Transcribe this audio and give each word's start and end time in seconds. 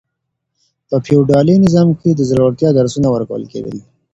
په 0.89 0.95
فيوډالي 1.05 1.55
نظام 1.65 1.89
کي 1.99 2.09
د 2.15 2.21
زړورتيا 2.29 2.69
درسونه 2.79 3.07
ورکول 3.15 3.43
کېدل. 3.51 3.77